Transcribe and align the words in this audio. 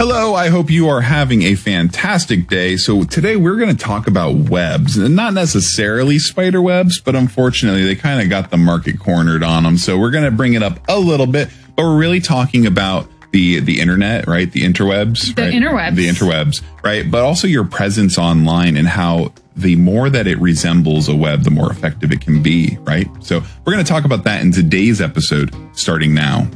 Hello, 0.00 0.34
I 0.34 0.48
hope 0.48 0.70
you 0.70 0.88
are 0.88 1.02
having 1.02 1.42
a 1.42 1.54
fantastic 1.54 2.48
day. 2.48 2.78
So 2.78 3.04
today 3.04 3.36
we're 3.36 3.56
going 3.56 3.68
to 3.68 3.76
talk 3.76 4.06
about 4.06 4.34
webs, 4.34 4.96
and 4.96 5.14
not 5.14 5.34
necessarily 5.34 6.18
spider 6.18 6.62
webs, 6.62 6.98
but 6.98 7.14
unfortunately 7.14 7.84
they 7.84 7.96
kind 7.96 8.22
of 8.22 8.30
got 8.30 8.50
the 8.50 8.56
market 8.56 8.98
cornered 8.98 9.42
on 9.42 9.64
them. 9.64 9.76
So 9.76 9.98
we're 9.98 10.10
going 10.10 10.24
to 10.24 10.30
bring 10.30 10.54
it 10.54 10.62
up 10.62 10.80
a 10.88 10.98
little 10.98 11.26
bit, 11.26 11.50
but 11.76 11.82
we're 11.82 11.98
really 11.98 12.20
talking 12.20 12.64
about 12.64 13.10
the 13.32 13.60
the 13.60 13.78
internet, 13.78 14.26
right? 14.26 14.50
The 14.50 14.62
interwebs, 14.62 15.34
The 15.34 15.42
right? 15.42 15.52
interwebs. 15.52 15.96
the 15.96 16.08
interwebs, 16.08 16.62
right? 16.82 17.10
But 17.10 17.22
also 17.22 17.46
your 17.46 17.64
presence 17.64 18.16
online 18.16 18.78
and 18.78 18.88
how 18.88 19.34
the 19.54 19.76
more 19.76 20.08
that 20.08 20.26
it 20.26 20.38
resembles 20.38 21.10
a 21.10 21.14
web, 21.14 21.42
the 21.42 21.50
more 21.50 21.70
effective 21.70 22.10
it 22.10 22.22
can 22.22 22.42
be, 22.42 22.78
right? 22.84 23.06
So 23.20 23.42
we're 23.66 23.74
going 23.74 23.84
to 23.84 23.92
talk 23.92 24.06
about 24.06 24.24
that 24.24 24.40
in 24.40 24.50
today's 24.50 25.02
episode, 25.02 25.54
starting 25.76 26.14
now. 26.14 26.48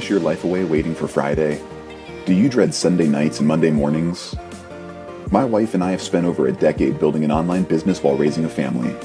Wish 0.00 0.08
your 0.08 0.20
life 0.20 0.44
away 0.44 0.64
waiting 0.64 0.94
for 0.94 1.06
Friday? 1.06 1.60
Do 2.24 2.32
you 2.32 2.48
dread 2.48 2.72
Sunday 2.72 3.06
nights 3.06 3.38
and 3.38 3.46
Monday 3.46 3.70
mornings? 3.70 4.34
My 5.30 5.44
wife 5.44 5.74
and 5.74 5.84
I 5.84 5.90
have 5.90 6.00
spent 6.00 6.24
over 6.24 6.46
a 6.46 6.52
decade 6.52 6.98
building 6.98 7.22
an 7.22 7.30
online 7.30 7.64
business 7.64 8.02
while 8.02 8.16
raising 8.16 8.46
a 8.46 8.48
family. 8.48 8.96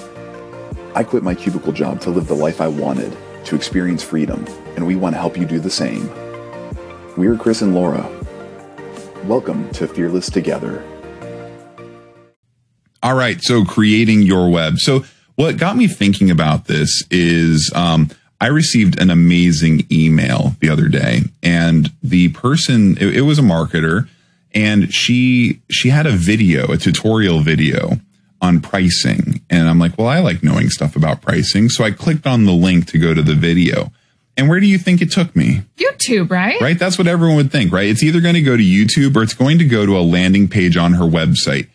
I 0.93 1.03
quit 1.03 1.21
my 1.21 1.35
cubicle 1.35 1.73
job 1.73 1.99
to 1.99 2.11
live 2.11 2.27
the 2.27 2.33
life 2.33 2.61
I 2.61 2.69
wanted, 2.69 3.13
to 3.43 3.57
experience 3.57 4.03
freedom, 4.03 4.45
and 4.77 4.87
we 4.87 4.95
want 4.95 5.15
to 5.15 5.19
help 5.19 5.37
you 5.37 5.45
do 5.45 5.59
the 5.59 5.69
same. 5.69 6.09
We're 7.17 7.35
Chris 7.35 7.61
and 7.61 7.75
Laura. 7.75 8.09
Welcome 9.25 9.69
to 9.71 9.89
Fearless 9.89 10.31
Together. 10.31 10.81
All 13.03 13.15
right. 13.15 13.41
So 13.41 13.65
creating 13.65 14.21
your 14.21 14.49
web. 14.49 14.77
So 14.77 15.03
what 15.35 15.57
got 15.57 15.75
me 15.75 15.89
thinking 15.89 16.31
about 16.31 16.67
this 16.67 17.03
is 17.11 17.69
um, 17.75 18.11
I 18.41 18.47
received 18.47 18.99
an 18.99 19.09
amazing 19.09 19.87
email 19.91 20.55
the 20.59 20.69
other 20.69 20.87
day, 20.87 21.21
and 21.41 21.91
the 22.03 22.29
person 22.29 22.97
it, 22.97 23.17
it 23.17 23.21
was 23.21 23.39
a 23.39 23.43
marketer, 23.43 24.07
and 24.53 24.93
she 24.93 25.61
she 25.69 25.89
had 25.89 26.05
a 26.05 26.11
video, 26.11 26.71
a 26.71 26.77
tutorial 26.77 27.39
video 27.41 27.99
on 28.41 28.59
pricing, 28.59 29.41
and 29.49 29.69
I'm 29.69 29.79
like, 29.79 29.97
well, 29.97 30.07
I 30.07 30.19
like 30.19 30.43
knowing 30.43 30.69
stuff 30.69 30.95
about 30.95 31.21
pricing, 31.21 31.69
so 31.69 31.83
I 31.83 31.91
clicked 31.91 32.27
on 32.27 32.45
the 32.45 32.51
link 32.51 32.87
to 32.87 32.97
go 32.97 33.13
to 33.13 33.21
the 33.21 33.35
video. 33.35 33.91
And 34.37 34.49
where 34.49 34.59
do 34.59 34.67
you 34.67 34.77
think 34.77 35.01
it 35.01 35.11
took 35.11 35.33
me? 35.33 35.61
YouTube, 35.77 36.29
right? 36.29 36.59
right? 36.59 36.77
That's 36.77 36.97
what 36.97 37.07
everyone 37.07 37.37
would 37.37 37.53
think, 37.53 37.71
right? 37.71 37.87
It's 37.87 38.03
either 38.03 38.19
going 38.19 38.35
to 38.35 38.41
go 38.41 38.57
to 38.57 38.63
YouTube 38.63 39.15
or 39.15 39.23
it's 39.23 39.33
going 39.33 39.59
to 39.59 39.65
go 39.65 39.85
to 39.85 39.97
a 39.97 40.01
landing 40.01 40.49
page 40.49 40.75
on 40.75 40.93
her 40.93 41.05
website. 41.05 41.69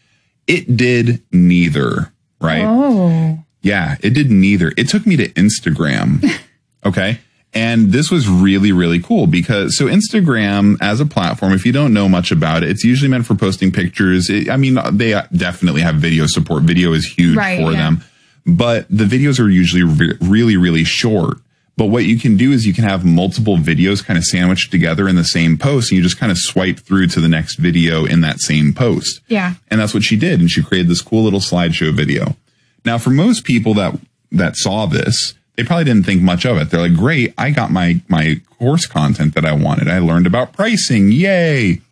It 0.47 0.77
did 0.77 1.22
neither, 1.33 2.12
right? 2.38 2.64
Oh. 2.64 3.38
Yeah, 3.62 3.97
it 4.03 4.11
did 4.11 4.31
neither. 4.31 4.72
It 4.77 4.88
took 4.88 5.06
me 5.06 5.16
to 5.16 5.28
Instagram. 5.31 6.22
okay. 6.84 7.20
And 7.53 7.91
this 7.91 8.12
was 8.12 8.28
really, 8.28 8.70
really 8.70 9.00
cool 9.00 9.27
because 9.27 9.77
so 9.77 9.86
Instagram 9.86 10.77
as 10.81 11.00
a 11.00 11.06
platform, 11.06 11.53
if 11.53 11.67
you 11.67 11.72
don't 11.72 11.92
know 11.92 12.09
much 12.09 12.31
about 12.31 12.62
it, 12.62 12.70
it's 12.70 12.84
usually 12.84 13.09
meant 13.11 13.27
for 13.27 13.34
posting 13.34 13.72
pictures. 13.72 14.31
It, 14.31 14.48
I 14.48 14.56
mean, 14.56 14.78
they 14.92 15.20
definitely 15.33 15.81
have 15.81 15.97
video 15.97 16.27
support. 16.27 16.62
Video 16.62 16.92
is 16.92 17.05
huge 17.06 17.37
Right, 17.37 17.59
for 17.59 17.72
yeah. 17.72 17.78
them, 17.78 18.05
but 18.47 18.87
the 18.89 19.05
videos 19.05 19.41
are 19.41 19.48
usually 19.48 19.83
re- 19.83 20.17
really, 20.20 20.56
really 20.56 20.84
short. 20.84 21.39
But 21.77 21.87
what 21.87 22.05
you 22.05 22.19
can 22.19 22.37
do 22.37 22.53
is 22.53 22.67
you 22.67 22.75
can 22.75 22.84
have 22.84 23.05
multiple 23.05 23.56
videos 23.56 24.05
kind 24.05 24.19
of 24.19 24.25
sandwiched 24.25 24.70
together 24.70 25.09
in 25.09 25.17
the 25.17 25.25
same 25.25 25.56
post 25.56 25.91
and 25.91 25.97
you 25.97 26.03
just 26.03 26.19
kind 26.19 26.31
of 26.31 26.37
swipe 26.39 26.78
through 26.78 27.06
to 27.09 27.20
the 27.20 27.28
next 27.28 27.56
video 27.56 28.05
in 28.05 28.20
that 28.20 28.39
same 28.41 28.75
post. 28.75 29.22
Yeah. 29.28 29.55
And 29.70 29.81
that's 29.81 29.94
what 29.94 30.03
she 30.03 30.17
did. 30.17 30.41
And 30.41 30.50
she 30.50 30.62
created 30.62 30.89
this 30.89 31.00
cool 31.00 31.25
little 31.25 31.41
slideshow 31.41 31.92
video. 31.92 32.37
Now, 32.84 32.98
for 32.98 33.11
most 33.11 33.44
people 33.44 33.72
that, 33.75 33.98
that 34.31 34.56
saw 34.56 34.84
this, 34.87 35.34
they 35.61 35.66
probably 35.66 35.84
didn't 35.84 36.06
think 36.06 36.22
much 36.22 36.47
of 36.47 36.56
it. 36.56 36.70
They're 36.70 36.80
like, 36.80 36.97
great, 36.97 37.34
I 37.36 37.50
got 37.50 37.71
my, 37.71 38.00
my 38.09 38.41
course 38.59 38.87
content 38.87 39.34
that 39.34 39.44
I 39.44 39.53
wanted. 39.53 39.88
I 39.88 39.98
learned 39.98 40.26
about 40.26 40.54
pricing. 40.54 41.12
Yay. 41.12 41.82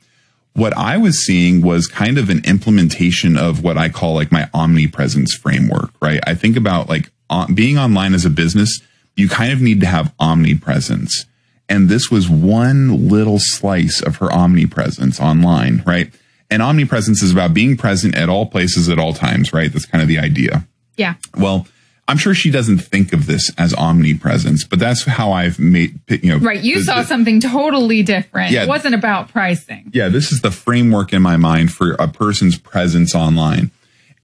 What 0.55 0.75
I 0.75 0.97
was 0.97 1.27
seeing 1.27 1.61
was 1.61 1.87
kind 1.87 2.17
of 2.17 2.31
an 2.31 2.43
implementation 2.47 3.37
of 3.37 3.63
what 3.63 3.77
I 3.77 3.91
call 3.91 4.15
like 4.15 4.33
my 4.33 4.49
omnipresence 4.55 5.35
framework, 5.35 5.91
right? 6.01 6.19
I 6.27 6.35
think 6.35 6.57
about 6.57 6.89
like 6.89 7.11
on, 7.29 7.55
being 7.55 7.77
online 7.77 8.15
as 8.15 8.25
a 8.25 8.31
business, 8.31 8.81
you 9.17 9.29
kind 9.29 9.53
of 9.53 9.61
need 9.61 9.83
to 9.83 9.87
have 9.87 10.15
omnipresence. 10.19 11.27
And 11.69 11.91
this 11.91 12.11
was 12.11 12.27
one 12.27 13.11
little 13.11 13.39
slice 13.39 14.01
of 14.01 14.17
her 14.17 14.33
omnipresence 14.33 15.21
online, 15.21 15.83
right? 15.85 16.11
And 16.51 16.63
omnipresence 16.63 17.23
is 17.23 17.33
about 17.33 17.53
being 17.53 17.77
present 17.77 18.17
at 18.17 18.31
all 18.31 18.47
places 18.47 18.89
at 18.89 18.99
all 18.99 19.13
times, 19.13 19.53
right? 19.53 19.71
That's 19.71 19.85
kind 19.85 20.01
of 20.01 20.09
the 20.09 20.19
idea. 20.19 20.67
Yeah. 20.97 21.17
Well, 21.37 21.67
I'm 22.09 22.17
sure 22.17 22.35
she 22.35 22.51
doesn't 22.51 22.79
think 22.79 23.13
of 23.13 23.27
this 23.27 23.53
as 23.59 23.75
omnipresence, 23.75 24.65
but 24.65 24.79
that's 24.79 25.05
how 25.05 25.31
I've 25.33 25.59
made, 25.59 26.01
you 26.09 26.31
know. 26.31 26.39
Right. 26.39 26.61
You 26.63 26.77
the- 26.79 26.85
saw 26.85 27.03
the- 27.03 27.07
something 27.07 27.39
totally 27.41 28.03
different. 28.03 28.51
Yeah. 28.51 28.63
It 28.63 28.69
wasn't 28.69 28.95
about 28.95 29.29
pricing. 29.29 29.91
yeah, 29.93 30.09
this 30.09 30.33
is 30.33 30.41
the 30.41 30.51
framework 30.51 31.13
in 31.13 31.21
my 31.23 31.37
mind 31.37 31.73
for 31.73 31.93
a 31.99 32.09
person's 32.09 32.57
presence 32.59 33.15
online. 33.15 33.71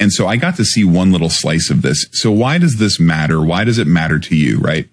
And 0.00 0.12
so 0.12 0.26
I 0.26 0.36
got 0.36 0.56
to 0.56 0.64
see 0.64 0.82
one 0.82 1.12
little 1.12 1.28
slice 1.30 1.70
of 1.70 1.82
this. 1.82 2.06
So 2.12 2.32
why 2.32 2.58
does 2.58 2.78
this 2.78 2.98
matter? 2.98 3.40
Why 3.42 3.62
does 3.64 3.78
it 3.78 3.86
matter 3.86 4.18
to 4.18 4.34
you, 4.34 4.58
right? 4.58 4.88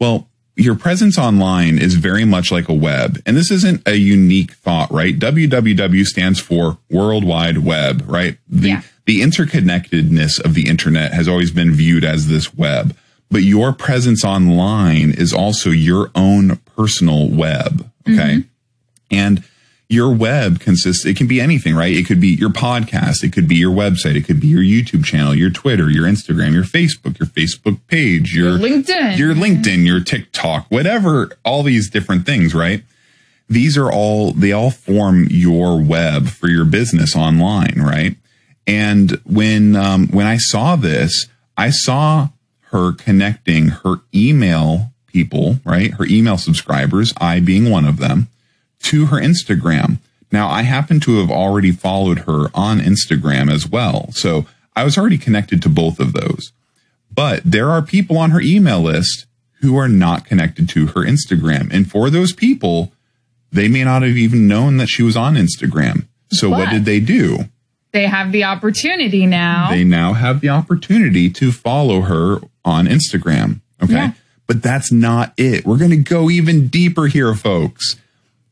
Well, 0.00 0.28
your 0.56 0.74
presence 0.74 1.16
online 1.16 1.78
is 1.78 1.94
very 1.94 2.26
much 2.26 2.52
like 2.52 2.68
a 2.68 2.74
web. 2.74 3.22
And 3.24 3.34
this 3.36 3.50
isn't 3.50 3.86
a 3.88 3.94
unique 3.94 4.52
thought, 4.52 4.92
right? 4.92 5.18
www 5.18 6.04
stands 6.04 6.38
for 6.40 6.76
World 6.90 7.24
Wide 7.24 7.58
Web, 7.58 8.04
right? 8.06 8.36
The, 8.48 8.68
Yeah. 8.68 8.82
The 9.04 9.20
interconnectedness 9.20 10.44
of 10.44 10.54
the 10.54 10.68
internet 10.68 11.12
has 11.12 11.28
always 11.28 11.50
been 11.50 11.72
viewed 11.72 12.04
as 12.04 12.28
this 12.28 12.54
web. 12.54 12.96
But 13.30 13.42
your 13.42 13.72
presence 13.72 14.24
online 14.24 15.10
is 15.10 15.32
also 15.32 15.70
your 15.70 16.10
own 16.14 16.56
personal 16.76 17.28
web. 17.28 17.90
Okay. 18.08 18.14
Mm-hmm. 18.14 18.48
And 19.10 19.44
your 19.88 20.14
web 20.14 20.58
consists, 20.58 21.04
it 21.04 21.16
can 21.16 21.26
be 21.26 21.40
anything, 21.40 21.74
right? 21.74 21.94
It 21.94 22.06
could 22.06 22.20
be 22.20 22.28
your 22.28 22.48
podcast. 22.48 23.22
It 23.22 23.32
could 23.32 23.46
be 23.46 23.56
your 23.56 23.74
website. 23.74 24.16
It 24.16 24.24
could 24.24 24.40
be 24.40 24.46
your 24.46 24.62
YouTube 24.62 25.04
channel, 25.04 25.34
your 25.34 25.50
Twitter, 25.50 25.90
your 25.90 26.06
Instagram, 26.06 26.54
your 26.54 26.64
Facebook, 26.64 27.18
your 27.18 27.26
Facebook 27.28 27.78
page, 27.88 28.34
your 28.34 28.58
LinkedIn. 28.58 29.18
your 29.18 29.34
LinkedIn, 29.34 29.84
your 29.84 30.00
TikTok, 30.00 30.66
whatever, 30.70 31.32
all 31.44 31.62
these 31.62 31.90
different 31.90 32.24
things, 32.24 32.54
right? 32.54 32.82
These 33.50 33.76
are 33.76 33.92
all, 33.92 34.32
they 34.32 34.52
all 34.52 34.70
form 34.70 35.26
your 35.28 35.80
web 35.82 36.28
for 36.28 36.48
your 36.48 36.64
business 36.64 37.14
online, 37.14 37.74
right? 37.76 38.16
And 38.66 39.20
when, 39.24 39.76
um, 39.76 40.08
when 40.08 40.26
I 40.26 40.36
saw 40.36 40.76
this, 40.76 41.26
I 41.56 41.70
saw 41.70 42.28
her 42.70 42.92
connecting 42.92 43.68
her 43.68 43.96
email 44.14 44.92
people, 45.06 45.58
right? 45.64 45.92
Her 45.94 46.06
email 46.06 46.38
subscribers, 46.38 47.12
I 47.18 47.40
being 47.40 47.70
one 47.70 47.84
of 47.84 47.98
them, 47.98 48.28
to 48.84 49.06
her 49.06 49.18
Instagram. 49.18 49.98
Now, 50.30 50.48
I 50.48 50.62
happen 50.62 50.98
to 51.00 51.18
have 51.18 51.30
already 51.30 51.72
followed 51.72 52.20
her 52.20 52.46
on 52.54 52.80
Instagram 52.80 53.52
as 53.52 53.68
well. 53.68 54.08
So 54.12 54.46
I 54.74 54.84
was 54.84 54.96
already 54.96 55.18
connected 55.18 55.60
to 55.62 55.68
both 55.68 56.00
of 56.00 56.14
those. 56.14 56.52
But 57.14 57.42
there 57.44 57.70
are 57.70 57.82
people 57.82 58.16
on 58.16 58.30
her 58.30 58.40
email 58.40 58.80
list 58.80 59.26
who 59.60 59.76
are 59.76 59.88
not 59.88 60.24
connected 60.24 60.68
to 60.70 60.88
her 60.88 61.02
Instagram. 61.02 61.72
And 61.72 61.90
for 61.90 62.08
those 62.08 62.32
people, 62.32 62.92
they 63.52 63.68
may 63.68 63.84
not 63.84 64.02
have 64.02 64.16
even 64.16 64.48
known 64.48 64.78
that 64.78 64.88
she 64.88 65.02
was 65.02 65.16
on 65.16 65.34
Instagram. 65.34 66.06
So 66.30 66.48
what 66.48 66.70
did 66.70 66.86
they 66.86 67.00
do? 67.00 67.50
They 67.92 68.06
have 68.06 68.32
the 68.32 68.44
opportunity 68.44 69.26
now. 69.26 69.68
They 69.70 69.84
now 69.84 70.14
have 70.14 70.40
the 70.40 70.48
opportunity 70.48 71.28
to 71.30 71.52
follow 71.52 72.02
her 72.02 72.40
on 72.64 72.86
Instagram. 72.86 73.60
Okay. 73.82 73.92
Yeah. 73.92 74.12
But 74.46 74.62
that's 74.62 74.90
not 74.90 75.32
it. 75.36 75.64
We're 75.64 75.78
going 75.78 75.90
to 75.90 75.96
go 75.96 76.30
even 76.30 76.68
deeper 76.68 77.06
here, 77.06 77.34
folks. 77.34 77.96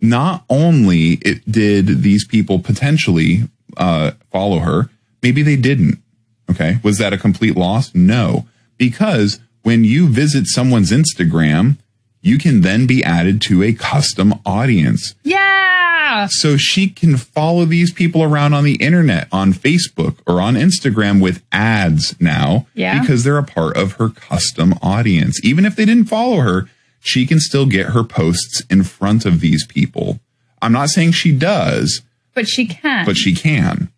Not 0.01 0.45
only 0.49 1.19
it 1.23 1.51
did 1.51 2.03
these 2.03 2.27
people 2.27 2.59
potentially 2.59 3.45
uh, 3.77 4.13
follow 4.31 4.61
her, 4.61 4.89
maybe 5.23 5.43
they 5.43 5.57
didn't. 5.57 6.03
Okay. 6.51 6.79
Was 6.83 6.99
that 6.99 7.13
a 7.13 7.19
complete 7.19 7.57
loss? 7.57 7.95
No, 7.95 8.47
because 8.77 9.41
when 9.63 9.85
you 9.85 10.09
visit 10.09 10.47
someone's 10.47 10.91
Instagram, 10.91 11.77
you 12.23 12.39
can 12.39 12.61
then 12.63 12.87
be 12.87 13.05
added 13.05 13.41
to 13.43 13.63
a 13.63 13.73
custom 13.73 14.35
audience. 14.45 15.15
yeah. 15.23 15.90
So 16.31 16.57
she 16.57 16.89
can 16.89 17.17
follow 17.17 17.65
these 17.65 17.93
people 17.93 18.23
around 18.23 18.55
on 18.55 18.65
the 18.65 18.75
internet, 18.77 19.29
on 19.33 19.53
Facebook 19.53 20.17
or 20.27 20.41
on 20.41 20.55
Instagram 20.55 21.21
with 21.21 21.43
ads 21.53 22.15
now 22.21 22.67
Yeah. 22.75 23.01
because 23.01 23.25
they're 23.25 23.39
a 23.39 23.45
part 23.45 23.77
of 23.77 23.93
her 23.95 24.09
custom 24.09 24.75
audience. 24.83 25.41
Even 25.45 25.65
if 25.65 25.77
they 25.77 25.85
didn't 25.85 26.07
follow 26.07 26.39
her, 26.41 26.69
she 27.01 27.27
can 27.27 27.41
still 27.41 27.67
get 27.67 27.87
her 27.87 28.05
posts 28.05 28.63
in 28.69 28.83
front 28.85 29.25
of 29.25 29.41
these 29.41 29.67
people. 29.67 30.21
I'm 30.63 30.73
not 30.73 30.91
saying 30.91 31.13
she 31.13 31.33
does, 31.33 32.03
But 32.35 32.47
she 32.49 32.67
can. 32.67 33.07
but 33.07 33.17
she 33.17 33.35
can. 33.35 33.89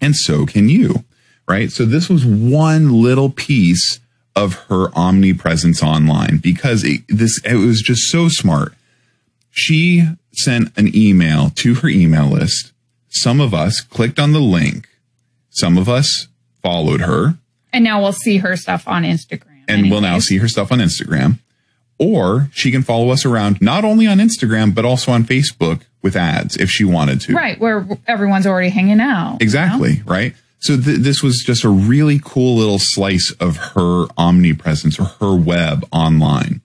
And 0.00 0.14
so 0.14 0.44
can 0.44 0.68
you, 0.68 1.04
right? 1.48 1.70
So 1.72 1.84
this 1.86 2.08
was 2.10 2.24
one 2.26 3.00
little 3.00 3.30
piece 3.30 4.00
of 4.34 4.54
her 4.68 4.88
omnipresence 4.94 5.82
online 5.82 6.36
because 6.36 6.84
it, 6.84 7.00
this, 7.08 7.40
it 7.44 7.54
was 7.54 7.80
just 7.80 8.02
so 8.10 8.28
smart. 8.28 8.74
She 9.58 10.06
sent 10.34 10.76
an 10.76 10.94
email 10.94 11.48
to 11.56 11.76
her 11.76 11.88
email 11.88 12.26
list. 12.26 12.72
Some 13.08 13.40
of 13.40 13.54
us 13.54 13.80
clicked 13.80 14.18
on 14.18 14.32
the 14.32 14.40
link. 14.40 14.86
Some 15.50 15.78
of 15.78 15.88
us 15.88 16.28
followed 16.62 17.00
her. 17.00 17.38
and 17.72 17.82
now 17.82 18.02
we'll 18.02 18.12
see 18.12 18.36
her 18.38 18.54
stuff 18.56 18.86
on 18.86 19.02
Instagram. 19.04 19.64
and 19.68 19.90
we'll 19.90 20.00
now 20.02 20.18
see 20.18 20.36
her 20.38 20.48
stuff 20.48 20.70
on 20.70 20.78
Instagram. 20.78 21.38
Or 21.98 22.50
she 22.52 22.70
can 22.70 22.82
follow 22.82 23.08
us 23.10 23.24
around 23.24 23.62
not 23.62 23.82
only 23.84 24.06
on 24.06 24.18
Instagram, 24.18 24.74
but 24.74 24.84
also 24.84 25.10
on 25.12 25.24
Facebook 25.24 25.80
with 26.02 26.14
ads 26.16 26.56
if 26.58 26.68
she 26.68 26.84
wanted 26.84 27.22
to. 27.22 27.32
Right, 27.32 27.58
where 27.58 27.86
everyone's 28.06 28.46
already 28.46 28.68
hanging 28.68 29.00
out. 29.00 29.24
you 29.24 29.30
know? 29.30 29.38
Exactly. 29.40 30.02
Right. 30.04 30.34
So 30.58 30.76
th- 30.78 30.98
this 30.98 31.22
was 31.22 31.42
just 31.46 31.64
a 31.64 31.70
really 31.70 32.20
cool 32.22 32.56
little 32.56 32.78
slice 32.78 33.32
of 33.40 33.56
her 33.74 34.06
omnipresence 34.18 34.98
or 35.00 35.04
her 35.20 35.34
web 35.34 35.86
online. 35.90 36.60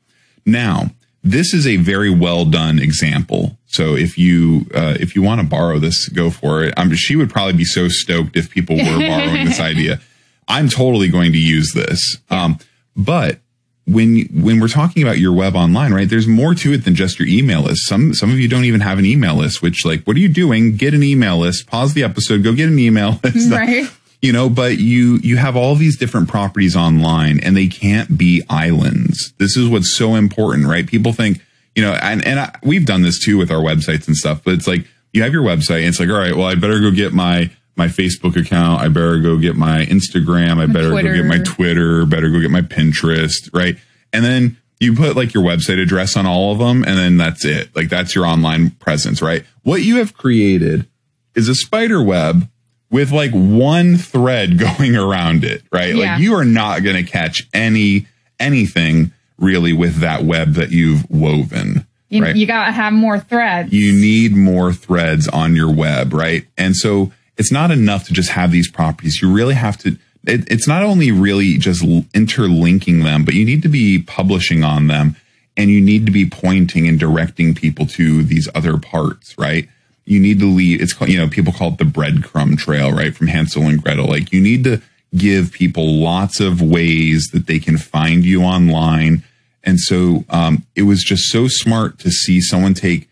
Now, 0.45 0.91
this 1.23 1.53
is 1.53 1.67
a 1.67 1.77
very 1.77 2.09
well 2.09 2.45
done 2.45 2.79
example. 2.79 3.57
So 3.67 3.95
if 3.95 4.17
you 4.17 4.65
uh, 4.73 4.97
if 4.99 5.15
you 5.15 5.21
want 5.21 5.41
to 5.41 5.47
borrow 5.47 5.79
this, 5.79 6.09
go 6.09 6.29
for 6.29 6.63
it. 6.63 6.77
Um, 6.77 6.93
she 6.95 7.15
would 7.15 7.29
probably 7.29 7.53
be 7.53 7.65
so 7.65 7.87
stoked 7.87 8.35
if 8.35 8.49
people 8.49 8.75
were 8.77 8.83
borrowing 9.07 9.45
this 9.45 9.59
idea. 9.59 10.01
I'm 10.47 10.67
totally 10.67 11.07
going 11.07 11.31
to 11.31 11.37
use 11.37 11.71
this. 11.73 12.17
Um, 12.29 12.57
but 12.95 13.39
when 13.87 14.27
when 14.33 14.59
we're 14.59 14.67
talking 14.67 15.03
about 15.03 15.17
your 15.17 15.33
web 15.33 15.55
online, 15.55 15.93
right? 15.93 16.09
There's 16.09 16.27
more 16.27 16.53
to 16.55 16.73
it 16.73 16.85
than 16.85 16.95
just 16.95 17.19
your 17.19 17.27
email 17.27 17.61
list. 17.61 17.87
Some 17.87 18.13
some 18.13 18.31
of 18.31 18.39
you 18.39 18.47
don't 18.47 18.65
even 18.65 18.81
have 18.81 18.99
an 18.99 19.05
email 19.05 19.35
list. 19.35 19.61
Which 19.61 19.85
like, 19.85 20.03
what 20.03 20.15
are 20.15 20.19
you 20.19 20.29
doing? 20.29 20.75
Get 20.75 20.93
an 20.93 21.03
email 21.03 21.37
list. 21.37 21.67
Pause 21.67 21.93
the 21.93 22.03
episode. 22.03 22.43
Go 22.43 22.53
get 22.53 22.67
an 22.67 22.79
email 22.79 23.19
list. 23.23 23.51
Right. 23.61 23.89
You 24.21 24.31
know, 24.31 24.49
but 24.49 24.77
you 24.77 25.17
you 25.23 25.37
have 25.37 25.55
all 25.55 25.73
these 25.75 25.97
different 25.97 26.29
properties 26.29 26.75
online, 26.75 27.39
and 27.39 27.57
they 27.57 27.67
can't 27.67 28.17
be 28.17 28.43
islands. 28.49 29.33
This 29.39 29.57
is 29.57 29.67
what's 29.67 29.97
so 29.97 30.13
important, 30.13 30.67
right? 30.67 30.85
People 30.85 31.11
think, 31.11 31.41
you 31.75 31.81
know, 31.81 31.93
and 31.93 32.23
and 32.23 32.39
I, 32.39 32.55
we've 32.61 32.85
done 32.85 33.01
this 33.01 33.23
too 33.23 33.37
with 33.37 33.49
our 33.49 33.61
websites 33.61 34.05
and 34.05 34.15
stuff. 34.15 34.43
But 34.43 34.53
it's 34.53 34.67
like 34.67 34.85
you 35.11 35.23
have 35.23 35.33
your 35.33 35.43
website, 35.43 35.79
and 35.79 35.87
it's 35.87 35.99
like, 35.99 36.09
all 36.09 36.19
right, 36.19 36.35
well, 36.35 36.45
I 36.45 36.53
better 36.53 36.79
go 36.79 36.91
get 36.91 37.13
my 37.13 37.49
my 37.75 37.87
Facebook 37.87 38.35
account. 38.35 38.81
I 38.81 38.89
better 38.89 39.19
go 39.19 39.37
get 39.37 39.55
my 39.55 39.85
Instagram. 39.85 40.59
I 40.59 40.67
better 40.67 40.91
go 40.91 41.01
get 41.01 41.25
my 41.25 41.37
Twitter. 41.37 41.43
Twitter. 41.43 42.05
Better 42.05 42.29
go 42.29 42.39
get 42.39 42.51
my 42.51 42.61
Pinterest, 42.61 43.49
right? 43.53 43.75
And 44.13 44.23
then 44.23 44.57
you 44.79 44.93
put 44.93 45.15
like 45.15 45.33
your 45.33 45.43
website 45.43 45.81
address 45.81 46.15
on 46.15 46.27
all 46.27 46.51
of 46.51 46.59
them, 46.59 46.83
and 46.83 46.95
then 46.95 47.17
that's 47.17 47.43
it. 47.43 47.75
Like 47.75 47.89
that's 47.89 48.13
your 48.13 48.27
online 48.27 48.69
presence, 48.71 49.19
right? 49.19 49.45
What 49.63 49.81
you 49.81 49.97
have 49.97 50.15
created 50.15 50.87
is 51.33 51.47
a 51.47 51.55
spider 51.55 52.03
web 52.03 52.49
with 52.91 53.11
like 53.11 53.31
one 53.31 53.97
thread 53.97 54.59
going 54.77 54.95
around 54.95 55.43
it, 55.43 55.63
right? 55.71 55.95
Yeah. 55.95 56.13
Like 56.13 56.21
you 56.21 56.35
are 56.35 56.45
not 56.45 56.83
going 56.83 57.03
to 57.03 57.09
catch 57.09 57.47
any 57.53 58.07
anything 58.39 59.11
really 59.37 59.73
with 59.73 59.97
that 59.97 60.23
web 60.23 60.53
that 60.53 60.71
you've 60.71 61.09
woven. 61.09 61.87
You, 62.09 62.23
right? 62.23 62.35
you 62.35 62.45
gotta 62.45 62.73
have 62.73 62.91
more 62.91 63.19
threads. 63.19 63.71
you 63.71 63.93
need 63.93 64.35
more 64.35 64.73
threads 64.73 65.29
on 65.29 65.55
your 65.55 65.73
web, 65.73 66.13
right? 66.13 66.45
And 66.57 66.75
so 66.75 67.13
it's 67.37 67.53
not 67.53 67.71
enough 67.71 68.05
to 68.07 68.13
just 68.13 68.31
have 68.31 68.51
these 68.51 68.69
properties. 68.69 69.21
You 69.21 69.31
really 69.31 69.53
have 69.53 69.77
to, 69.79 69.97
it, 70.25 70.51
it's 70.51 70.67
not 70.67 70.83
only 70.83 71.11
really 71.11 71.57
just 71.57 71.83
interlinking 72.13 73.03
them, 73.03 73.23
but 73.23 73.33
you 73.33 73.45
need 73.45 73.61
to 73.63 73.69
be 73.69 74.01
publishing 74.01 74.61
on 74.63 74.87
them 74.87 75.15
and 75.55 75.69
you 75.69 75.79
need 75.79 76.05
to 76.05 76.11
be 76.11 76.29
pointing 76.29 76.87
and 76.87 76.99
directing 76.99 77.55
people 77.55 77.85
to 77.85 78.23
these 78.23 78.49
other 78.53 78.77
parts, 78.77 79.37
right? 79.37 79.69
You 80.11 80.19
need 80.19 80.39
to 80.39 80.45
leave, 80.45 80.81
it's 80.81 80.91
called, 80.93 81.09
you 81.09 81.17
know, 81.17 81.29
people 81.29 81.53
call 81.53 81.69
it 81.73 81.77
the 81.77 81.85
breadcrumb 81.85 82.57
trail, 82.57 82.91
right? 82.91 83.15
From 83.15 83.27
Hansel 83.27 83.63
and 83.63 83.81
Gretel. 83.81 84.07
Like 84.07 84.31
you 84.33 84.41
need 84.41 84.63
to 84.65 84.81
give 85.15 85.51
people 85.51 85.85
lots 85.95 86.39
of 86.39 86.61
ways 86.61 87.29
that 87.33 87.47
they 87.47 87.59
can 87.59 87.77
find 87.77 88.25
you 88.25 88.43
online. 88.43 89.23
And 89.63 89.79
so 89.79 90.25
um, 90.29 90.65
it 90.75 90.83
was 90.83 91.03
just 91.03 91.23
so 91.31 91.47
smart 91.47 91.97
to 91.99 92.09
see 92.11 92.41
someone 92.41 92.73
take 92.73 93.07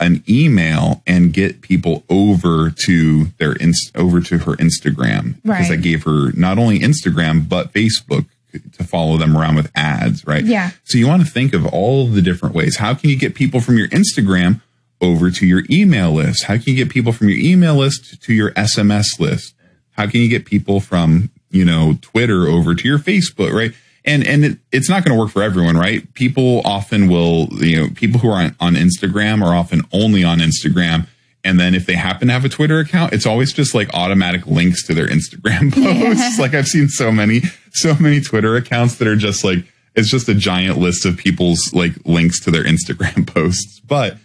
an 0.00 0.22
email 0.28 1.02
and 1.08 1.32
get 1.32 1.60
people 1.60 2.04
over 2.08 2.72
to 2.86 3.24
their 3.38 3.54
inst- 3.54 3.90
over 3.96 4.20
to 4.20 4.38
her 4.38 4.52
Instagram 4.56 5.34
because 5.42 5.44
Right. 5.44 5.68
that 5.70 5.82
gave 5.82 6.04
her 6.04 6.30
not 6.32 6.56
only 6.58 6.78
Instagram 6.78 7.48
but 7.48 7.72
Facebook 7.72 8.26
to 8.74 8.84
follow 8.84 9.16
them 9.16 9.36
around 9.36 9.56
with 9.56 9.70
ads, 9.74 10.24
right? 10.26 10.44
Yeah. 10.44 10.70
So 10.84 10.98
you 10.98 11.08
want 11.08 11.24
to 11.24 11.28
think 11.30 11.52
of 11.52 11.66
all 11.66 12.06
the 12.06 12.22
different 12.22 12.54
ways. 12.54 12.76
How 12.76 12.94
can 12.94 13.10
you 13.10 13.18
get 13.18 13.34
people 13.34 13.60
from 13.60 13.76
your 13.76 13.88
Instagram 13.88 14.60
over 15.00 15.30
to 15.30 15.46
your 15.46 15.62
email 15.70 16.12
list? 16.12 16.44
How 16.44 16.54
can 16.54 16.64
you 16.66 16.74
get 16.74 16.90
people 16.90 17.12
from 17.12 17.28
your 17.28 17.38
email 17.38 17.76
list 17.76 18.22
to 18.22 18.32
your 18.32 18.52
SMS 18.52 19.18
list? 19.18 19.54
How 19.92 20.06
can 20.06 20.20
you 20.20 20.28
get 20.28 20.44
people 20.44 20.80
from, 20.80 21.30
you 21.50 21.64
know, 21.64 21.98
Twitter 22.00 22.46
over 22.46 22.74
to 22.74 22.88
your 22.88 22.98
Facebook, 22.98 23.52
right? 23.52 23.72
And 24.04 24.26
and 24.26 24.44
it, 24.44 24.58
it's 24.72 24.88
not 24.88 25.04
going 25.04 25.16
to 25.16 25.20
work 25.20 25.32
for 25.32 25.42
everyone, 25.42 25.76
right? 25.76 26.12
People 26.14 26.62
often 26.64 27.08
will, 27.08 27.48
you 27.62 27.76
know, 27.76 27.88
people 27.94 28.20
who 28.20 28.30
are 28.30 28.42
on, 28.42 28.56
on 28.60 28.74
Instagram 28.74 29.44
are 29.44 29.54
often 29.54 29.82
only 29.92 30.24
on 30.24 30.38
Instagram. 30.38 31.08
And 31.44 31.58
then 31.58 31.74
if 31.74 31.86
they 31.86 31.94
happen 31.94 32.28
to 32.28 32.34
have 32.34 32.44
a 32.44 32.48
Twitter 32.48 32.80
account, 32.80 33.12
it's 33.12 33.26
always 33.26 33.52
just 33.52 33.74
like 33.74 33.92
automatic 33.94 34.46
links 34.46 34.86
to 34.86 34.94
their 34.94 35.06
Instagram 35.06 35.72
posts. 35.74 36.38
Like 36.38 36.54
I've 36.54 36.66
seen 36.66 36.88
so 36.88 37.12
many, 37.12 37.42
so 37.72 37.94
many 37.98 38.20
Twitter 38.20 38.56
accounts 38.56 38.96
that 38.96 39.08
are 39.08 39.16
just 39.16 39.44
like, 39.44 39.64
it's 39.94 40.10
just 40.10 40.28
a 40.28 40.34
giant 40.34 40.78
list 40.78 41.04
of 41.04 41.16
people's 41.16 41.72
like 41.72 41.92
links 42.04 42.40
to 42.44 42.50
their 42.50 42.64
Instagram 42.64 43.26
posts. 43.34 43.80
But 43.80 44.18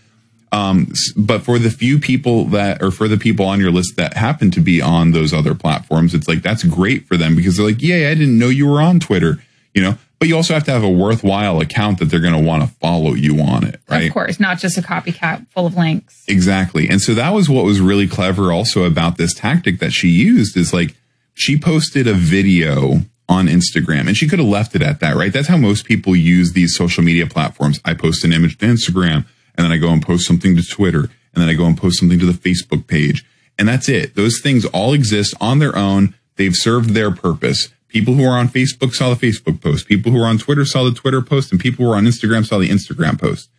um, 0.54 0.94
but 1.18 1.42
for 1.42 1.58
the 1.58 1.72
few 1.72 1.98
people 1.98 2.46
that, 2.46 2.82
or 2.82 2.92
for 2.92 3.08
the 3.08 3.18
people 3.18 3.48
on 3.48 3.60
your 3.60 3.72
list 3.72 3.98
that 3.98 4.14
happen 4.14 4.52
to 4.52 4.62
be 4.62 4.82
on 4.82 5.12
those 5.12 5.34
other 5.34 5.56
platforms, 5.56 6.14
it's 6.14 6.28
like 6.28 6.44
that's 6.44 6.64
great 6.64 7.08
for 7.08 7.18
them 7.18 7.36
because 7.36 7.58
they're 7.58 7.66
like, 7.66 7.82
"Yay, 7.82 8.10
I 8.10 8.14
didn't 8.14 8.38
know 8.38 8.50
you 8.50 8.68
were 8.68 8.80
on 8.80 9.00
Twitter," 9.00 9.44
you 9.74 9.82
know. 9.82 9.98
But 10.20 10.30
you 10.30 10.36
also 10.38 10.54
have 10.54 10.64
to 10.66 10.72
have 10.72 10.84
a 10.84 10.90
worthwhile 10.90 11.60
account 11.60 12.00
that 12.00 12.06
they're 12.06 12.22
going 12.22 12.40
to 12.40 12.48
want 12.48 12.64
to 12.64 12.70
follow 12.76 13.14
you 13.14 13.42
on 13.42 13.66
it, 13.66 13.82
right? 13.90 14.08
Of 14.08 14.14
course, 14.14 14.40
not 14.40 14.60
just 14.60 14.78
a 14.78 14.82
copycat 14.82 15.48
full 15.48 15.66
of 15.66 15.76
links. 15.76 16.24
Exactly. 16.28 16.88
And 16.88 17.02
so 17.02 17.16
that 17.16 17.32
was 17.32 17.50
what 17.50 17.66
was 17.66 17.82
really 17.82 18.08
clever 18.08 18.52
also 18.52 18.84
about 18.84 19.18
this 19.18 19.34
tactic 19.34 19.80
that 19.80 19.92
she 19.92 20.08
used 20.10 20.56
is 20.56 20.72
like 20.72 20.96
she 21.34 21.58
posted 21.58 22.08
a 22.08 22.14
video 22.14 23.02
on 23.28 23.48
Instagram 23.48 24.08
and 24.08 24.16
she 24.16 24.28
could 24.28 24.40
have 24.40 24.48
left 24.48 24.76
it 24.76 24.84
at 24.84 25.00
that, 25.00 25.16
right? 25.16 25.34
That's 25.34 25.48
how 25.48 25.58
most 25.58 25.84
people 25.84 26.16
use 26.16 26.54
these 26.54 26.76
social 26.76 27.04
media 27.04 27.26
platforms. 27.26 27.82
I 27.84 27.96
post 27.96 28.24
an 28.24 28.32
image 28.32 28.60
to 28.60 28.66
Instagram 28.68 29.26
and 29.56 29.66
then 29.66 29.72
I 29.72 29.78
go 29.78 29.90
and 29.90 30.02
post 30.02 30.26
something 30.26 30.56
to 30.56 30.64
Twitter 30.64 31.10
and 31.34 31.42
then 31.42 31.50
I 31.50 31.54
go 31.54 31.66
and 31.66 31.78
post 31.78 32.00
something 32.00 32.20
to 32.20 32.32
the 32.32 32.34
Facebook 32.34 32.88
page. 32.88 33.26
And 33.58 33.68
that's 33.68 33.90
it. 33.90 34.16
Those 34.16 34.40
things 34.42 34.66
all 34.66 34.94
exist 34.94 35.34
on 35.40 35.60
their 35.60 35.76
own. 35.76 36.16
They've 36.36 36.56
served 36.56 36.92
their 36.92 37.12
purpose. 37.12 37.70
People 37.88 38.16
who 38.16 38.26
are 38.26 38.38
on 38.38 38.50
Facebook 38.50 38.94
saw 38.94 39.14
the 39.14 39.28
Facebook 39.28 39.62
post. 39.62 39.88
People 39.88 40.12
who 40.12 40.20
are 40.20 40.28
on 40.28 40.40
Twitter 40.40 40.66
saw 40.66 40.84
the 40.84 40.92
Twitter 40.92 41.22
post 41.22 41.52
and 41.52 41.62
people 41.62 41.86
who 41.86 41.92
are 41.92 41.96
on 41.96 42.06
Instagram 42.06 42.46
saw 42.46 42.58
the 42.58 42.70
Instagram 42.70 43.20
post. 43.20 43.50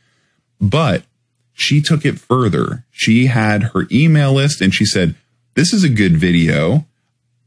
But 0.60 1.04
she 1.52 1.80
took 1.80 2.04
it 2.04 2.18
further. 2.18 2.84
She 2.90 3.26
had 3.26 3.62
her 3.74 3.86
email 3.92 4.32
list 4.32 4.60
and 4.60 4.74
she 4.74 4.84
said, 4.84 5.14
this 5.54 5.72
is 5.72 5.84
a 5.84 5.88
good 5.88 6.16
video. 6.16 6.84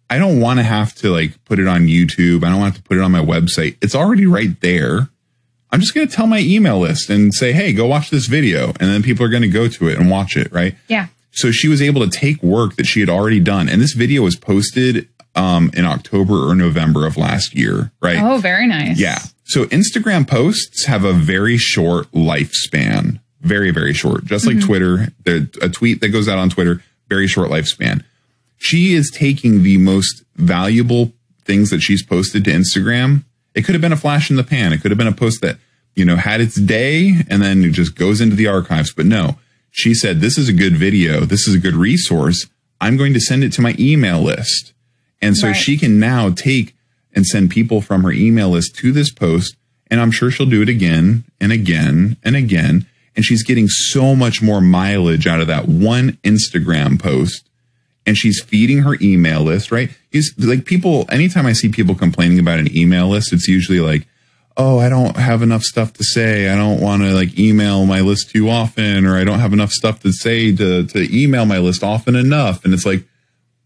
I 0.09 0.17
don't 0.17 0.39
want 0.39 0.59
to 0.59 0.63
have 0.63 0.95
to 0.95 1.11
like 1.11 1.43
put 1.43 1.59
it 1.59 1.67
on 1.67 1.87
YouTube. 1.87 2.43
I 2.45 2.49
don't 2.49 2.61
want 2.61 2.75
to 2.75 2.81
put 2.81 2.97
it 2.97 3.03
on 3.03 3.11
my 3.11 3.23
website. 3.23 3.75
It's 3.81 3.95
already 3.95 4.25
right 4.25 4.59
there. 4.61 5.09
I'm 5.71 5.79
just 5.81 5.93
going 5.93 6.07
to 6.07 6.13
tell 6.15 6.27
my 6.27 6.39
email 6.39 6.79
list 6.79 7.09
and 7.09 7.33
say, 7.33 7.51
Hey, 7.51 7.73
go 7.73 7.85
watch 7.87 8.09
this 8.09 8.27
video. 8.27 8.67
And 8.79 8.89
then 8.89 9.03
people 9.03 9.25
are 9.25 9.29
going 9.29 9.41
to 9.43 9.49
go 9.49 9.67
to 9.67 9.87
it 9.89 9.97
and 9.97 10.09
watch 10.09 10.37
it. 10.37 10.51
Right. 10.51 10.75
Yeah. 10.87 11.07
So 11.31 11.51
she 11.51 11.67
was 11.67 11.81
able 11.81 12.01
to 12.01 12.09
take 12.09 12.41
work 12.41 12.75
that 12.77 12.85
she 12.85 12.99
had 12.99 13.09
already 13.09 13.39
done. 13.39 13.69
And 13.69 13.81
this 13.81 13.93
video 13.93 14.23
was 14.23 14.35
posted 14.35 15.07
um, 15.35 15.69
in 15.75 15.85
October 15.85 16.49
or 16.49 16.55
November 16.55 17.05
of 17.05 17.15
last 17.17 17.53
year. 17.55 17.91
Right. 18.01 18.17
Oh, 18.19 18.37
very 18.39 18.65
nice. 18.65 18.99
Yeah. 18.99 19.19
So 19.45 19.65
Instagram 19.65 20.27
posts 20.27 20.85
have 20.85 21.03
a 21.03 21.13
very 21.13 21.57
short 21.57 22.11
lifespan. 22.11 23.19
Very, 23.41 23.71
very 23.71 23.93
short. 23.93 24.25
Just 24.25 24.47
like 24.47 24.59
Twitter, 24.59 25.09
there- 25.25 25.47
a 25.61 25.69
tweet 25.69 26.01
that 26.01 26.09
goes 26.09 26.27
out 26.27 26.37
on 26.39 26.49
Twitter, 26.49 26.83
very 27.07 27.27
short 27.27 27.49
lifespan. 27.51 28.03
She 28.57 28.93
is 28.93 29.11
taking 29.13 29.61
the 29.63 29.77
most 29.77 30.23
valuable 30.35 31.13
things 31.45 31.69
that 31.69 31.81
she's 31.81 32.03
posted 32.03 32.43
to 32.45 32.51
Instagram. 32.51 33.23
It 33.57 33.65
could 33.65 33.73
have 33.73 33.81
been 33.81 33.91
a 33.91 33.97
flash 33.97 34.29
in 34.29 34.35
the 34.35 34.43
pan. 34.43 34.71
It 34.71 34.81
could 34.81 34.91
have 34.91 34.97
been 34.99 35.07
a 35.07 35.11
post 35.11 35.41
that, 35.41 35.57
you 35.95 36.05
know, 36.05 36.15
had 36.15 36.41
its 36.41 36.59
day 36.61 37.21
and 37.27 37.41
then 37.41 37.63
it 37.63 37.71
just 37.71 37.95
goes 37.95 38.21
into 38.21 38.35
the 38.35 38.45
archives. 38.47 38.93
But 38.93 39.07
no, 39.07 39.37
she 39.71 39.93
said, 39.95 40.21
this 40.21 40.37
is 40.37 40.47
a 40.47 40.53
good 40.53 40.77
video. 40.77 41.21
This 41.21 41.47
is 41.47 41.55
a 41.55 41.59
good 41.59 41.73
resource. 41.75 42.45
I'm 42.79 42.97
going 42.97 43.13
to 43.13 43.19
send 43.19 43.43
it 43.43 43.51
to 43.53 43.61
my 43.63 43.75
email 43.79 44.21
list. 44.21 44.73
And 45.23 45.35
so 45.35 45.47
Right. 45.47 45.55
she 45.55 45.77
can 45.77 45.99
now 45.99 46.29
take 46.29 46.75
and 47.13 47.25
send 47.25 47.49
people 47.49 47.81
from 47.81 48.03
her 48.03 48.11
email 48.11 48.51
list 48.51 48.75
to 48.75 48.91
this 48.91 49.11
post. 49.11 49.55
And 49.89 49.99
I'm 49.99 50.11
sure 50.11 50.29
she'll 50.29 50.45
do 50.45 50.61
it 50.61 50.69
again 50.69 51.23
and 51.41 51.51
again 51.51 52.17
and 52.23 52.35
again. 52.35 52.85
And 53.15 53.25
she's 53.25 53.41
getting 53.41 53.67
so 53.67 54.15
much 54.15 54.43
more 54.43 54.61
mileage 54.61 55.25
out 55.25 55.41
of 55.41 55.47
that 55.47 55.67
one 55.67 56.19
Instagram 56.23 57.01
post. 57.01 57.49
And 58.07 58.17
she's 58.17 58.41
feeding 58.41 58.79
her 58.79 58.97
email 59.01 59.41
list, 59.41 59.71
right? 59.71 59.91
He's 60.11 60.33
like 60.39 60.65
people, 60.65 61.05
anytime 61.11 61.45
I 61.45 61.53
see 61.53 61.69
people 61.69 61.93
complaining 61.93 62.39
about 62.39 62.57
an 62.57 62.75
email 62.75 63.09
list, 63.09 63.33
it's 63.33 63.47
usually 63.47 63.81
like, 63.81 64.07
oh, 64.55 64.79
I 64.79 64.89
don't 64.89 65.17
have 65.17 65.43
enough 65.43 65.61
stuff 65.61 65.93
to 65.93 66.03
say. 66.03 66.49
I 66.49 66.55
don't 66.55 66.81
want 66.81 67.03
to 67.03 67.13
like 67.13 67.37
email 67.37 67.85
my 67.85 67.99
list 67.99 68.31
too 68.31 68.49
often, 68.49 69.05
or 69.05 69.17
I 69.17 69.23
don't 69.23 69.39
have 69.39 69.53
enough 69.53 69.71
stuff 69.71 69.99
to 70.01 70.11
say 70.11 70.55
to, 70.55 70.87
to 70.87 71.15
email 71.15 71.45
my 71.45 71.59
list 71.59 71.83
often 71.83 72.15
enough. 72.15 72.65
And 72.65 72.73
it's 72.73 72.85
like, 72.85 73.03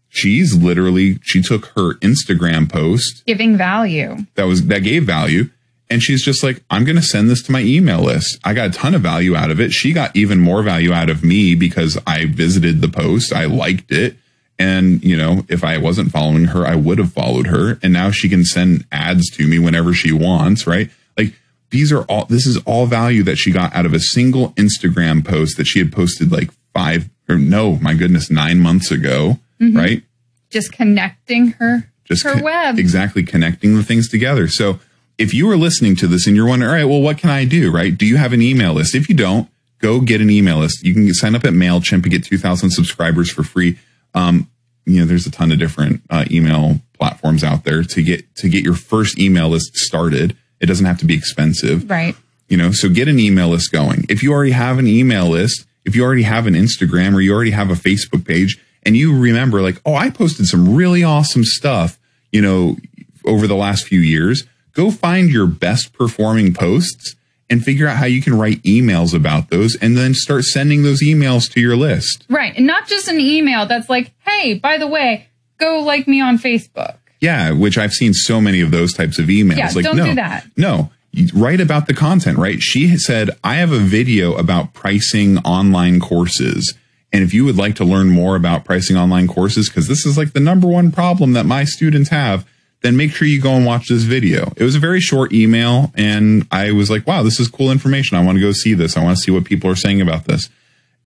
she's 0.08 0.54
literally, 0.54 1.18
she 1.22 1.40
took 1.40 1.66
her 1.76 1.94
Instagram 2.00 2.70
post 2.70 3.24
Giving 3.24 3.56
value. 3.56 4.26
that 4.34 4.44
was, 4.44 4.66
that 4.66 4.80
gave 4.80 5.04
value. 5.04 5.48
And 5.88 6.02
she's 6.02 6.24
just 6.24 6.42
like, 6.42 6.62
I'm 6.70 6.84
going 6.84 6.96
to 6.96 7.02
send 7.02 7.28
this 7.28 7.42
to 7.44 7.52
my 7.52 7.60
email 7.60 8.00
list. 8.00 8.38
I 8.44 8.54
got 8.54 8.68
a 8.68 8.72
ton 8.72 8.94
of 8.94 9.02
value 9.02 9.36
out 9.36 9.50
of 9.50 9.60
it. 9.60 9.72
She 9.72 9.92
got 9.92 10.16
even 10.16 10.40
more 10.40 10.62
value 10.62 10.92
out 10.92 11.10
of 11.10 11.22
me 11.22 11.54
because 11.54 11.98
I 12.06 12.26
visited 12.26 12.80
the 12.80 12.88
post. 12.88 13.32
I 13.32 13.44
liked 13.44 13.92
it. 13.92 14.16
And, 14.58 15.02
you 15.02 15.16
know, 15.16 15.44
if 15.48 15.64
I 15.64 15.78
wasn't 15.78 16.12
following 16.12 16.44
her, 16.46 16.66
I 16.66 16.76
would 16.76 16.98
have 16.98 17.12
followed 17.12 17.48
her. 17.48 17.78
And 17.82 17.92
now 17.92 18.10
she 18.10 18.28
can 18.28 18.44
send 18.44 18.86
ads 18.92 19.28
to 19.30 19.46
me 19.46 19.58
whenever 19.58 19.92
she 19.92 20.12
wants, 20.12 20.66
right? 20.66 20.90
Like 21.16 21.34
these 21.70 21.92
are 21.92 22.02
all, 22.02 22.26
this 22.26 22.46
is 22.46 22.58
all 22.58 22.86
value 22.86 23.22
that 23.24 23.36
she 23.36 23.50
got 23.50 23.74
out 23.74 23.86
of 23.86 23.94
a 23.94 24.00
single 24.00 24.50
Instagram 24.52 25.26
post 25.26 25.56
that 25.56 25.66
she 25.66 25.78
had 25.78 25.92
posted 25.92 26.30
like 26.30 26.50
five 26.72 27.08
or 27.28 27.38
no, 27.38 27.76
my 27.76 27.94
goodness, 27.94 28.30
nine 28.30 28.60
months 28.60 28.90
ago, 28.90 29.38
mm-hmm. 29.60 29.76
right? 29.76 30.02
Just 30.50 30.72
connecting 30.72 31.52
her 31.52 31.90
Just 32.04 32.24
her 32.24 32.42
web. 32.42 32.78
exactly 32.78 33.22
connecting 33.22 33.76
the 33.76 33.82
things 33.82 34.08
together. 34.08 34.48
So 34.48 34.78
if 35.18 35.32
you 35.32 35.50
are 35.50 35.56
listening 35.56 35.96
to 35.96 36.06
this 36.06 36.26
and 36.26 36.36
you're 36.36 36.46
wondering, 36.46 36.70
all 36.70 36.76
right, 36.76 36.84
well, 36.84 37.00
what 37.00 37.18
can 37.18 37.30
I 37.30 37.44
do, 37.44 37.70
right? 37.70 37.96
Do 37.96 38.06
you 38.06 38.16
have 38.16 38.32
an 38.32 38.42
email 38.42 38.74
list? 38.74 38.94
If 38.94 39.08
you 39.08 39.14
don't, 39.14 39.48
go 39.78 40.00
get 40.00 40.20
an 40.20 40.30
email 40.30 40.58
list. 40.58 40.84
You 40.84 40.94
can 40.94 41.12
sign 41.14 41.34
up 41.34 41.44
at 41.44 41.52
MailChimp 41.52 42.02
and 42.02 42.10
get 42.10 42.24
2,000 42.24 42.70
subscribers 42.70 43.30
for 43.30 43.42
free. 43.42 43.78
Um, 44.14 44.48
you 44.84 45.00
know, 45.00 45.06
there's 45.06 45.26
a 45.26 45.30
ton 45.30 45.52
of 45.52 45.58
different 45.58 46.02
uh, 46.10 46.24
email 46.30 46.80
platforms 46.98 47.42
out 47.44 47.64
there 47.64 47.82
to 47.82 48.02
get 48.02 48.34
to 48.36 48.48
get 48.48 48.62
your 48.64 48.74
first 48.74 49.18
email 49.18 49.48
list 49.48 49.74
started. 49.76 50.36
It 50.60 50.66
doesn't 50.66 50.86
have 50.86 50.98
to 50.98 51.04
be 51.06 51.14
expensive 51.14 51.88
Right. 51.90 52.14
you 52.48 52.56
know 52.56 52.70
so 52.70 52.88
get 52.88 53.08
an 53.08 53.18
email 53.18 53.48
list 53.48 53.72
going 53.72 54.04
if 54.08 54.22
you 54.22 54.32
already 54.32 54.52
have 54.52 54.78
an 54.78 54.86
email 54.86 55.28
list 55.28 55.66
if 55.84 55.96
you 55.96 56.04
already 56.04 56.22
have 56.22 56.46
an 56.46 56.54
instagram 56.54 57.14
or 57.14 57.20
you 57.20 57.32
already 57.34 57.50
have 57.50 57.68
a 57.70 57.74
facebook 57.74 58.24
page 58.24 58.60
and 58.84 58.96
you 58.96 59.18
remember 59.18 59.60
like 59.60 59.80
oh 59.84 59.94
i 59.96 60.08
posted 60.08 60.46
some 60.46 60.76
really 60.76 61.02
awesome 61.02 61.42
stuff 61.42 61.98
you 62.30 62.40
know 62.40 62.76
over 63.24 63.48
the 63.48 63.56
last 63.56 63.86
few 63.88 63.98
years 63.98 64.44
go 64.72 64.92
find 64.92 65.30
your 65.30 65.48
best 65.48 65.92
performing 65.92 66.54
posts 66.54 67.16
and 67.52 67.62
figure 67.62 67.86
out 67.86 67.98
how 67.98 68.06
you 68.06 68.22
can 68.22 68.32
write 68.38 68.62
emails 68.62 69.14
about 69.14 69.50
those 69.50 69.76
and 69.76 69.96
then 69.96 70.14
start 70.14 70.42
sending 70.42 70.82
those 70.82 71.02
emails 71.02 71.52
to 71.52 71.60
your 71.60 71.76
list 71.76 72.24
Right. 72.28 72.56
And 72.56 72.66
not 72.66 72.86
just 72.86 73.08
an 73.08 73.20
email 73.20 73.66
that's 73.66 73.90
like, 73.90 74.12
hey, 74.26 74.54
by 74.54 74.78
the 74.78 74.86
way, 74.86 75.28
go 75.58 75.80
like 75.80 76.08
me 76.08 76.20
on 76.20 76.38
Facebook. 76.38 76.96
Yeah, 77.20 77.52
which 77.52 77.76
I've 77.76 77.92
seen 77.92 78.14
so 78.14 78.40
many 78.40 78.62
of 78.62 78.70
those 78.70 78.94
types 78.94 79.18
of 79.18 79.26
emails. 79.26 79.58
Yeah, 79.58 79.70
like, 79.74 79.84
don't 79.84 79.98
no, 79.98 80.06
do 80.06 80.14
that. 80.14 80.46
No, 80.56 80.90
write 81.34 81.60
about 81.60 81.86
the 81.86 81.94
content, 81.94 82.38
right? 82.38 82.60
She 82.60 82.96
said, 82.96 83.30
I 83.44 83.56
have 83.56 83.70
a 83.70 83.78
video 83.78 84.34
about 84.34 84.72
pricing 84.72 85.38
online 85.38 86.00
courses. 86.00 86.74
And 87.12 87.22
if 87.22 87.34
you 87.34 87.44
would 87.44 87.58
like 87.58 87.76
to 87.76 87.84
learn 87.84 88.08
more 88.08 88.34
about 88.34 88.64
pricing 88.64 88.96
online 88.96 89.28
courses, 89.28 89.68
because 89.68 89.86
this 89.86 90.06
is 90.06 90.16
like 90.16 90.32
the 90.32 90.40
number 90.40 90.66
one 90.66 90.90
problem 90.90 91.34
that 91.34 91.44
my 91.44 91.64
students 91.64 92.08
have, 92.08 92.48
then 92.82 92.96
make 92.96 93.12
sure 93.12 93.28
you 93.28 93.40
go 93.40 93.52
and 93.52 93.64
watch 93.64 93.88
this 93.88 94.02
video. 94.02 94.52
It 94.56 94.64
was 94.64 94.74
a 94.74 94.80
very 94.80 95.00
short 95.00 95.32
email, 95.32 95.92
and 95.94 96.46
I 96.50 96.72
was 96.72 96.90
like, 96.90 97.06
wow, 97.06 97.22
this 97.22 97.38
is 97.38 97.48
cool 97.48 97.70
information. 97.70 98.16
I 98.16 98.24
want 98.24 98.36
to 98.36 98.42
go 98.42 98.52
see 98.52 98.74
this. 98.74 98.96
I 98.96 99.02
want 99.02 99.16
to 99.16 99.22
see 99.22 99.30
what 99.30 99.44
people 99.44 99.70
are 99.70 99.76
saying 99.76 100.00
about 100.00 100.24
this. 100.24 100.50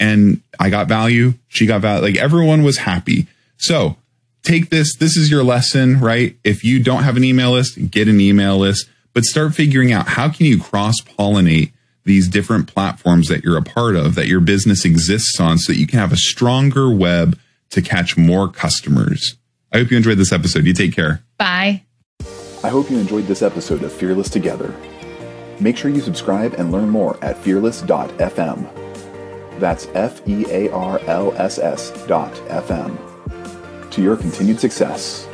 And 0.00 0.40
I 0.59 0.71
got 0.71 0.88
value. 0.88 1.35
She 1.49 1.66
got 1.66 1.80
value. 1.83 2.02
Like 2.02 2.16
everyone 2.16 2.62
was 2.62 2.78
happy. 2.78 3.26
So 3.56 3.97
take 4.42 4.71
this. 4.71 4.97
This 4.97 5.16
is 5.16 5.30
your 5.30 5.42
lesson, 5.42 6.00
right? 6.00 6.37
If 6.45 6.64
you 6.64 6.83
don't 6.83 7.02
have 7.02 7.16
an 7.16 7.25
email 7.25 7.52
list, 7.52 7.90
get 7.90 8.09
an 8.09 8.21
email 8.21 8.59
list, 8.59 8.88
but 9.14 9.25
start 9.25 9.54
figuring 9.54 9.92
out 9.92 10.09
how 10.09 10.28
can 10.28 10.47
you 10.47 10.61
cross 10.61 10.97
pollinate 11.00 11.73
these 12.04 12.28
different 12.28 12.68
platforms 12.68 13.28
that 13.28 13.42
you're 13.42 13.56
a 13.56 13.62
part 13.62 13.97
of, 13.97 14.14
that 14.14 14.28
your 14.28 14.40
business 14.40 14.85
exists 14.85 15.40
on 15.40 15.59
so 15.59 15.73
that 15.73 15.78
you 15.78 15.87
can 15.87 15.99
have 15.99 16.12
a 16.12 16.16
stronger 16.16 16.90
web 16.90 17.38
to 17.71 17.83
catch 17.83 18.16
more 18.16 18.49
customers. 18.49 19.37
I 19.73 19.79
hope 19.79 19.91
you 19.91 19.97
enjoyed 19.97 20.19
this 20.19 20.33
episode. 20.33 20.65
You 20.65 20.73
take 20.73 20.95
care. 20.95 21.23
Bye. 21.39 21.83
I 22.65 22.69
hope 22.69 22.91
you 22.91 22.99
enjoyed 22.99 23.27
this 23.27 23.43
episode 23.43 23.83
of 23.83 23.93
Fearless 23.93 24.31
Together. 24.31 24.75
Make 25.61 25.77
sure 25.77 25.91
you 25.91 26.01
subscribe 26.01 26.55
and 26.55 26.73
learn 26.73 26.89
more 26.89 27.23
at 27.23 27.39
fearless.fm. 27.39 28.69
That's 29.59 29.89
F 29.95 30.27
E 30.29 30.45
A 30.51 30.71
R 30.71 31.01
L 31.07 31.33
S 31.37 31.59
S 31.59 31.91
dot 32.07 32.33
FM. 32.49 33.91
To 33.91 34.03
your 34.03 34.17
continued 34.17 34.61
success. 34.61 35.27